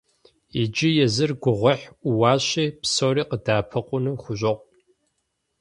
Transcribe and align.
Иджы 0.61 0.89
езыр 1.05 1.31
гугъуехь 1.41 1.85
Ӏууащи, 2.01 2.65
псори 2.81 3.23
къыдэӀэпыкъуну 3.29 4.15
хущӀокъу. 4.21 4.65